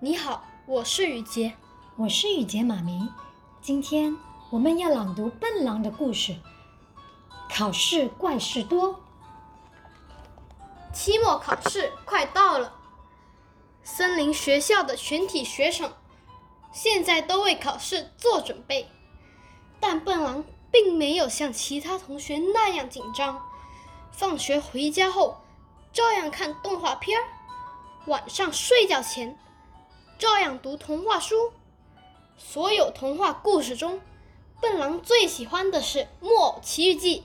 [0.00, 1.54] 你好，我是雨洁，
[1.96, 3.08] 我是雨洁妈咪。
[3.60, 4.16] 今天
[4.48, 6.36] 我们要朗读笨狼的故事。
[7.50, 9.00] 考试怪事多，
[10.94, 12.74] 期末考试快到了，
[13.82, 15.92] 森林学校的全体学生
[16.70, 18.88] 现在都为考试做准备，
[19.80, 23.42] 但笨狼并没有像其他同学那样紧张。
[24.12, 25.38] 放学回家后，
[25.92, 27.24] 照样看动画片儿；
[28.06, 29.36] 晚上睡觉前，
[30.18, 31.52] 照样读童话书。
[32.36, 34.00] 所有童话故事中，
[34.60, 37.20] 笨狼最喜欢的是《木偶奇遇记》。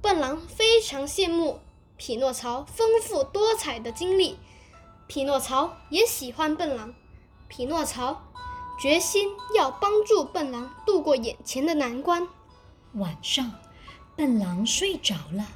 [0.00, 1.60] 笨狼非常羡慕
[1.96, 4.36] 匹诺曹丰富多彩的经历，
[5.06, 6.92] 匹诺曹也喜欢笨狼。
[7.46, 8.20] 匹诺曹
[8.80, 12.26] 决心要帮助笨狼度过眼前的难关。
[12.94, 13.52] 晚上，
[14.16, 15.46] 笨狼睡着了，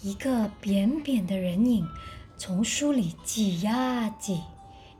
[0.00, 1.88] 一个扁扁的人影
[2.38, 4.42] 从书里挤呀挤，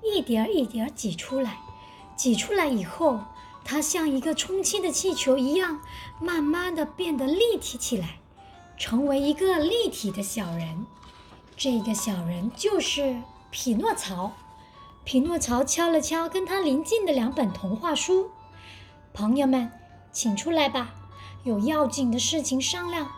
[0.02, 1.58] 一点儿一点儿挤出来。
[2.16, 3.20] 挤出来以后，
[3.64, 5.80] 它像一个充气的气球一样，
[6.20, 8.18] 慢慢的变得立体起来。
[8.78, 10.86] 成为一个立体的小人，
[11.56, 13.16] 这个小人就是
[13.50, 14.32] 匹诺曹。
[15.04, 18.30] 匹诺曹敲了敲跟他邻近的两本童话书
[19.14, 19.70] ：“朋友们，
[20.12, 20.94] 请出来吧，
[21.44, 23.10] 有要紧的事情商量。”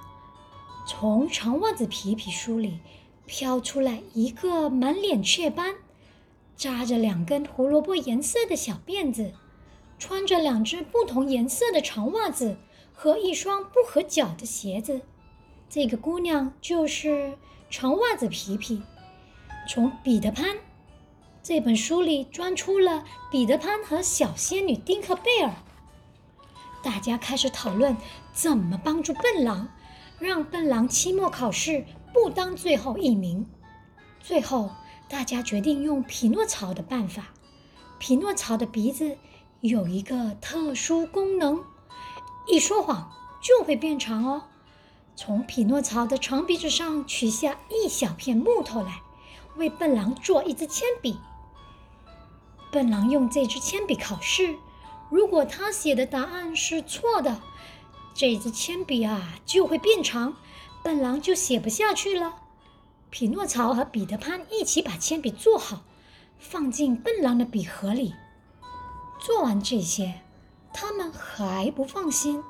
[0.86, 2.80] 从长袜子皮皮书里
[3.26, 5.74] 飘出来一个满脸雀斑、
[6.56, 9.32] 扎着两根胡萝卜颜色的小辫子、
[9.98, 12.56] 穿着两只不同颜色的长袜子
[12.92, 15.00] 和一双不合脚的鞋子。
[15.68, 17.36] 这个姑娘就是
[17.68, 18.82] 长袜子皮皮，
[19.68, 20.54] 从《彼得潘》
[21.42, 25.52] 这本书里钻出了彼得潘和小仙女丁克贝尔。
[26.82, 27.96] 大家开始讨论
[28.32, 29.68] 怎么帮助笨狼，
[30.20, 33.44] 让笨狼期末考试不当最后一名。
[34.20, 34.70] 最后，
[35.08, 37.28] 大家决定用匹诺曹的办法。
[37.98, 39.16] 匹诺曹的鼻子
[39.60, 41.64] 有一个特殊功能，
[42.46, 43.10] 一说谎
[43.40, 44.44] 就会变长哦。
[45.16, 49.00] 从匹诺曹的长鼻子上取下一小片木头来，
[49.56, 51.18] 为笨狼做一支铅笔。
[52.72, 54.56] 笨狼用这支铅笔考试，
[55.08, 57.40] 如果他写的答案是错的，
[58.12, 60.34] 这支铅笔啊就会变长，
[60.82, 62.34] 笨狼就写不下去了。
[63.14, 65.84] 匹诺曹和彼得潘一起把铅笔做好，
[66.36, 68.12] 放进笨狼的笔盒里。
[69.20, 70.22] 做完这些，
[70.72, 72.42] 他们还不放心。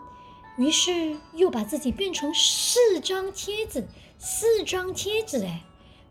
[0.57, 3.87] 于是又把自己变成四张贴纸，
[4.19, 5.63] 四张贴纸哎，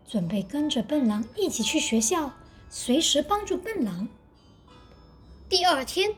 [0.06, 2.30] 准备跟着笨狼一起去学校，
[2.70, 4.06] 随时帮助笨狼。
[5.48, 6.14] 第二天，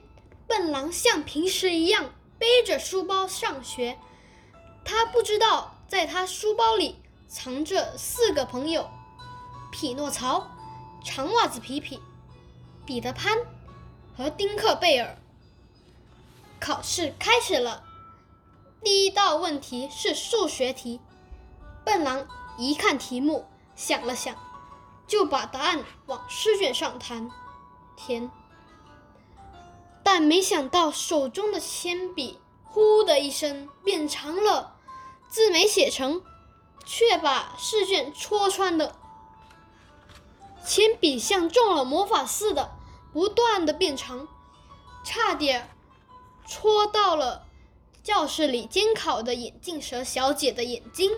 [0.46, 3.96] 笨狼像平时一样背着书包上学。
[4.84, 6.96] 他不知道，在他书包里
[7.28, 8.88] 藏着四个朋友：
[9.72, 10.46] 匹诺曹、
[11.04, 12.00] 长袜子皮皮、
[12.84, 13.36] 彼得潘
[14.16, 15.18] 和丁克贝尔。
[16.60, 17.84] 考试开始了。
[18.82, 21.00] 第一道问题是数学题，
[21.84, 22.26] 笨狼
[22.56, 24.34] 一看题目，想了想，
[25.06, 27.30] 就把答案往试卷上弹
[27.96, 28.30] 填。
[30.04, 34.76] 但没想到手中的铅笔“呼”的一声变长了，
[35.28, 36.22] 字没写成，
[36.86, 38.96] 却把试卷戳穿了。
[40.64, 42.70] 铅笔像中了魔法似的，
[43.12, 44.26] 不断的变长，
[45.04, 45.68] 差点
[46.46, 47.44] 戳到了。
[48.02, 51.10] 教室里监考的眼镜蛇小姐的眼睛，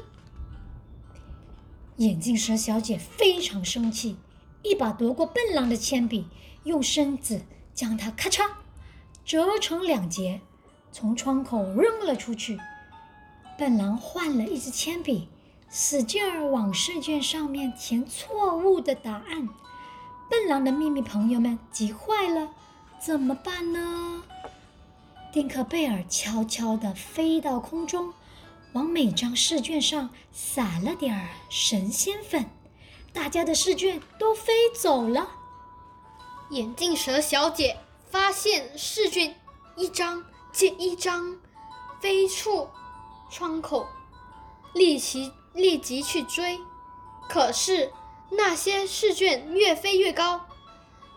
[1.96, 4.16] 眼镜蛇小姐非常生气，
[4.62, 6.26] 一把夺过笨狼的铅笔，
[6.64, 7.42] 用身子
[7.74, 8.52] 将它咔嚓
[9.22, 10.40] 折成两截，
[10.90, 12.58] 从窗口扔了出去。
[13.58, 15.28] 笨狼换了一支铅笔，
[15.70, 19.48] 使劲儿往试卷上面填错误的答案。
[20.30, 22.50] 笨狼的秘密朋友们急坏了，
[22.98, 24.22] 怎么办呢？
[25.32, 28.12] 丁克贝尔悄悄地飞到空中，
[28.72, 32.46] 往每张试卷上撒了点儿神仙粉，
[33.12, 35.28] 大家的试卷都飞走了。
[36.50, 37.78] 眼镜蛇小姐
[38.10, 39.34] 发现试卷
[39.76, 41.38] 一张接一张
[42.00, 42.68] 飞出
[43.30, 43.86] 窗口，
[44.72, 46.58] 立即立即去追，
[47.28, 47.90] 可是
[48.30, 50.46] 那些试卷越飞越高，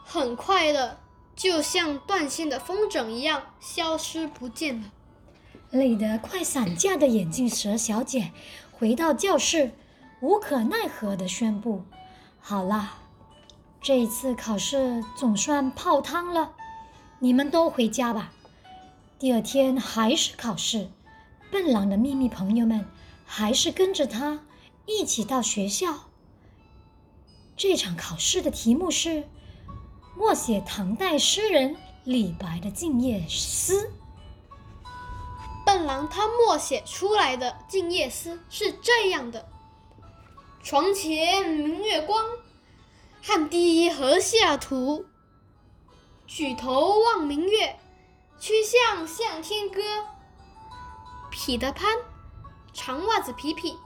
[0.03, 0.99] 很快的。
[1.33, 4.91] 就像断线的风筝一样消失不见了。
[5.71, 8.31] 累得快散架的眼镜蛇小姐
[8.71, 9.71] 回到教室，
[10.19, 11.83] 无可奈何地宣布
[12.39, 12.95] ：“好了，
[13.81, 16.51] 这次考试总算泡汤了，
[17.19, 18.33] 你们都回家吧。”
[19.17, 20.89] 第二天还是考试，
[21.49, 22.85] 笨狼的秘密朋友们
[23.33, 24.41] 还是跟着他
[24.85, 26.09] 一起到学校。
[27.55, 29.25] 这场考试的题目是
[30.17, 33.87] 默写唐代诗人李白的《静夜思》。
[35.65, 39.47] 笨狼他默写出来的《静夜思》是这样的：
[40.61, 42.25] 床前明月光，
[43.21, 45.05] 汗滴禾下土。
[46.27, 47.79] 举头望明月，
[48.41, 49.81] 曲项向天歌。
[51.29, 51.97] 彼得潘、
[52.73, 53.77] 长袜子皮皮、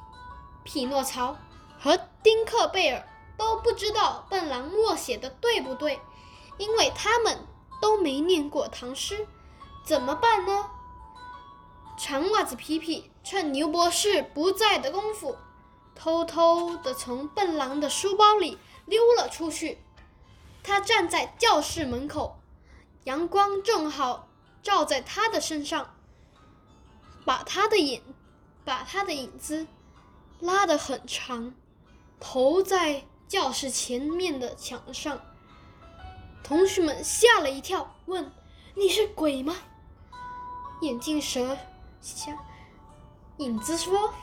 [0.63, 1.35] 匹诺曹
[1.79, 5.99] 和丁克贝尔都不知道笨狼默写的对不对，
[6.57, 7.45] 因为他们
[7.81, 9.27] 都没念过唐诗，
[9.83, 10.69] 怎么办呢？
[11.97, 15.37] 长袜子皮皮趁牛博士不在的功夫，
[15.95, 19.79] 偷偷地从笨狼的书包里溜了出去。
[20.63, 22.39] 他站在教室门口，
[23.03, 24.27] 阳光正好
[24.63, 25.95] 照在他的身上，
[27.23, 28.01] 把他的影，
[28.65, 29.67] 把他的影子
[30.39, 31.53] 拉得很长，
[32.19, 35.21] 投在教室前面的墙上。
[36.43, 38.31] 同学们吓了一跳，问
[38.75, 39.55] ：“你是鬼吗？”
[40.81, 41.57] 眼镜蛇
[42.01, 42.37] 想，
[43.37, 44.13] 影子说：“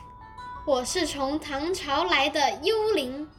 [0.66, 3.30] 我是从唐朝来的幽灵。”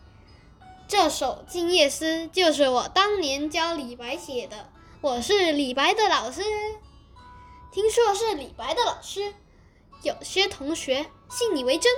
[0.87, 4.69] 这首《静夜思》就是我当年教李白写的，
[5.01, 6.41] 我是李白的老师。
[7.71, 9.33] 听说是李白的老师，
[10.03, 11.91] 有些同学信以为真。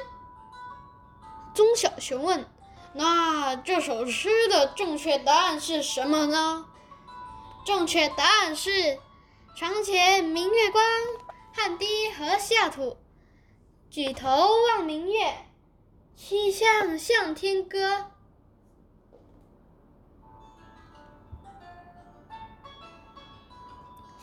[1.54, 2.50] 钟小熊问
[2.94, 6.66] ：“那这首诗的正确答案是什么呢？”
[7.66, 9.00] 正确答案是
[9.58, 10.84] ：“床前明月光，
[11.52, 12.98] 汗滴禾下土。
[13.90, 14.30] 举头
[14.68, 15.48] 望明月，
[16.16, 18.12] 曲项向天歌。”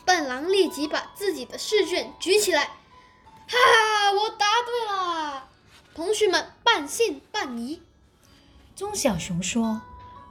[0.05, 2.69] 笨狼立即把自己的试卷举起来，
[3.53, 4.11] 哈！
[4.11, 5.47] 我答对了！
[5.95, 7.81] 同学们半信半疑。
[8.75, 9.81] 棕小熊说：“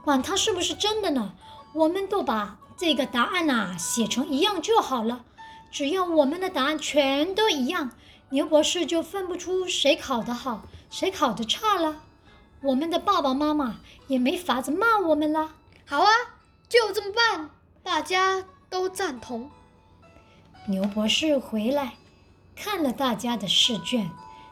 [0.03, 1.33] 管它是不是真的呢，
[1.73, 5.23] 我们都把这个答案呐写成一样就好了。
[5.71, 7.91] 只要我们的答案全都一样，
[8.29, 12.01] 牛博士就分不出谁考得好，谁考得差了。
[12.61, 13.77] 我们的爸爸妈妈
[14.07, 15.53] 也没法子骂我们了。
[15.85, 16.11] 好啊，
[16.67, 17.49] 就这么办！
[17.81, 19.49] 大家都赞同。”
[20.67, 21.95] 牛博士回来，
[22.55, 24.11] 看了大家的试卷，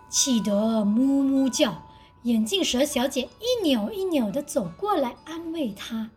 [0.10, 1.88] 气得哞哞叫。
[2.24, 6.12] 眼镜蛇小姐一扭一扭地走过来安慰他：“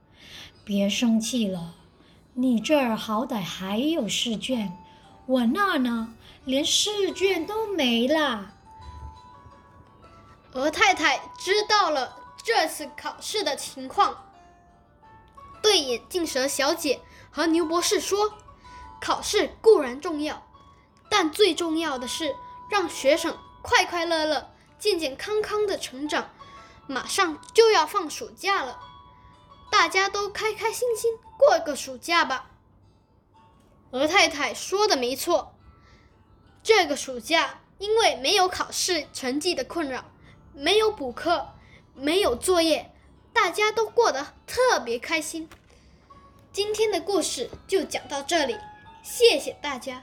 [0.62, 1.74] 别生气了，
[2.34, 4.76] 你这儿好歹还有试卷，
[5.24, 6.14] 我那呢，
[6.44, 8.52] 连试卷都没了。”
[10.52, 14.26] 鹅太太知道了这次考试的情况，
[15.62, 17.00] 对眼镜蛇小姐
[17.30, 18.34] 和牛博士说。
[19.00, 20.43] 考试固然重要，
[21.16, 22.34] 但最重要的是
[22.68, 26.28] 让学生快快乐乐、健健康康的成长。
[26.88, 28.80] 马上就要放暑假了，
[29.70, 32.50] 大家都开开心心过个暑假吧。
[33.92, 35.54] 鹅太太说的没错，
[36.64, 40.06] 这个暑假因为没有考试成绩的困扰，
[40.52, 41.46] 没有补课，
[41.94, 42.92] 没有作业，
[43.32, 45.48] 大家都过得特别开心。
[46.50, 48.58] 今天的故事就讲到这里。
[49.04, 50.02] 谢谢大家。